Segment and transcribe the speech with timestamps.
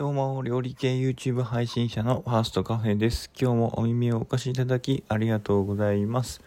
[0.00, 3.30] どうも、料理系 YouTube 配信者のファーストカフェです。
[3.38, 6.40] 今日もお耳をお貸しいただきありがとうございます。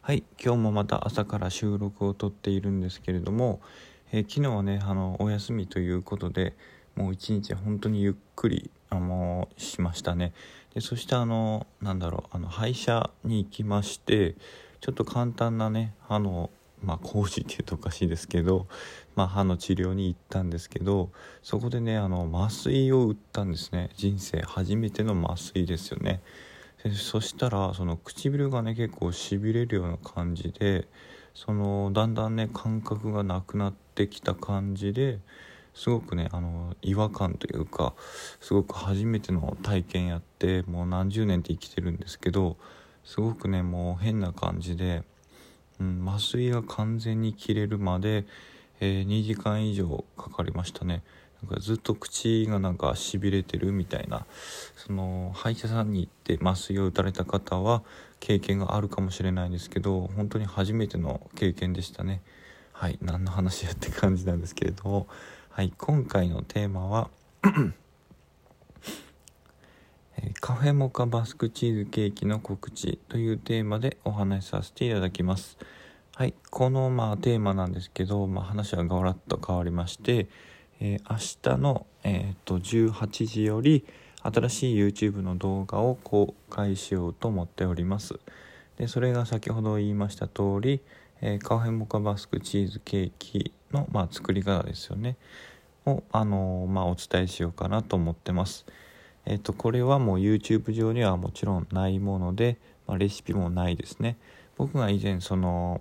[0.00, 3.60] はい、今日もまた朝から収録をとっているんですけれども、
[4.12, 6.54] えー、昨日はね、あの、お休みということで、
[6.94, 10.32] もう一日本当にゆっくり、あのしましたね。
[10.74, 14.36] で、そしてあの、なんだろう、あの、歯医者に行きまして、
[14.80, 16.48] ちょっと簡単なね、あの、
[16.82, 18.66] まあ、講師っていうとおかしいですけど、
[19.16, 21.10] まあ、歯の治療に行ったんですけど
[21.42, 23.90] そこでねあの麻酔を打ったんですね。
[23.96, 26.20] 人生初めての麻酔ですよね。
[26.94, 30.88] そしたらその唇がね結構しびれるような感じで
[31.34, 35.18] そのだんだんね感覚がなくなってきた感じで
[35.74, 37.94] すごくねあの違和感というか
[38.40, 42.56] すごく初めての体験やってもう何十年って生きてるんですけど
[43.04, 45.02] すごくねもう変な感じで
[45.80, 48.26] うん、麻酔が完全に切れるまで、
[48.80, 51.02] えー、2時間以上かかりましたね。
[51.42, 54.26] なんかずっと口がなんかしびれてるみたいな。
[54.76, 57.82] その歯医者さんに行って麻酔を打たれた方は
[58.20, 62.20] 経験があるかもしれないんですけど本当に初めての経験でしたね。
[62.72, 65.06] はい何の話やって感じなんですけれど
[65.50, 67.10] はい今回のテーマは
[70.40, 75.58] カフェモカバスクチーズケーキの告知というテーマでお話しさせていただきます。
[76.14, 80.28] はい、このまあテーマなんですけど、まあ、話はガラッと変わりまして、
[80.80, 83.84] えー、明日の、えー、と18時より
[84.22, 88.20] 新しい YouTube の動画を公開しようと思っております。
[88.76, 90.80] でそれが先ほど言いました通り、
[91.20, 95.16] えー、カフェモカバスクチーズケーキの、まあ、作り方ですよね
[95.86, 98.66] を、あのー、まあ、お伝えしようかなと思ってます。
[99.26, 104.16] えっ、と、これはもう YouTube 上にはもちろんないもので、まあ、レシピもないですね。
[104.56, 105.80] 僕が以前その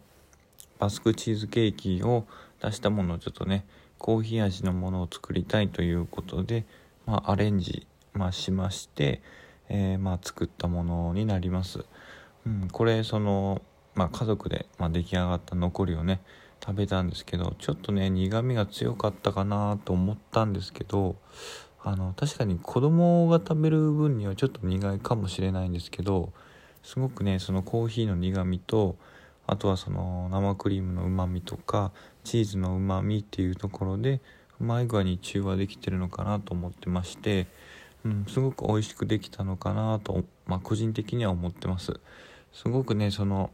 [0.78, 2.26] バスクチーズケーキを
[2.62, 3.66] 出したものをちょっとね、
[3.98, 6.66] コーヒー味のものを作りたいということで、
[7.06, 9.22] まあ、アレンジ、まあ、しまして、
[9.70, 11.86] えー、まあ、作ったものになります。
[12.46, 13.62] うん、これその、
[13.96, 16.22] まあ、家族で、まあ出来上がった残りをね
[16.64, 21.16] 食べたんですけどちょっとね苦みが強かったかなと思ったんですけど
[21.84, 26.32] あの確かに子供が食べる分にはちょっと苦いかもしれないんですけど
[26.84, 28.96] すごくねそのコーヒーの苦みと
[29.48, 31.92] あとはその生クリームのうまみとか
[32.24, 34.22] チーズのうまみっていうところで
[34.60, 37.48] うまい具合に中和できてるのかなと思ってまして、
[38.06, 42.00] うん、すごく美味しくできたのかなと、まあ、個人的には思ってます。
[42.54, 43.52] すごくねその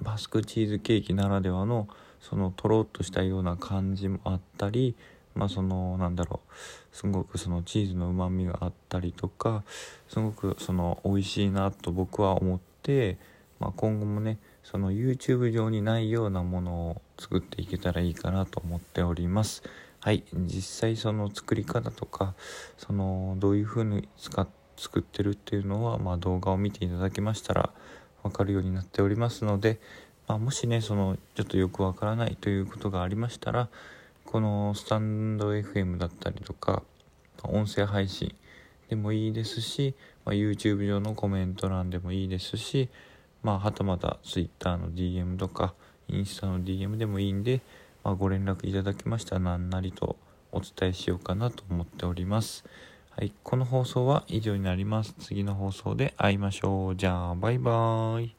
[0.00, 1.88] バスクチーズケーキならではの
[2.20, 4.94] そのとろっとしたような感じもあったり
[5.38, 9.64] まあそのなんだろうすごくそのチーズのうまみがあったりとか
[10.08, 13.18] すごくその美味しいなと僕は思って、
[13.60, 19.62] まあ、今後もねその YouTube 上にないようなものを作っていけたらいいかなと思っております。
[20.00, 22.34] はい、実際その作り方とか
[22.76, 24.46] そのどういう風に使っ
[24.78, 27.70] 作ってるっていうのは、まあ、動画を見ていただけましたら
[28.22, 29.80] 分かるようになっておりますので、
[30.28, 33.68] まあ、もしねそのちょっとよくわからないということがありましたら
[34.30, 36.82] このスタンド FM だったりとか
[37.44, 38.34] 音声配信
[38.90, 39.94] でもいいですし、
[40.26, 42.90] まあ、YouTube 上のコメント欄でもいいですし、
[43.42, 45.72] まあ、はたまた Twitter の DM とか
[46.08, 47.62] インスタの DM でもいいんで、
[48.04, 50.16] まあ、ご連絡いただきましたら何なりと
[50.52, 52.66] お伝えしようかなと思っております。
[53.08, 55.14] はい、この放送は以上になります。
[55.18, 56.96] 次の放送で会いましょう。
[56.96, 58.37] じゃあ、バイバーイ。